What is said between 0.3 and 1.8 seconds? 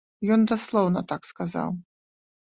Ён даслоўна так сказаў.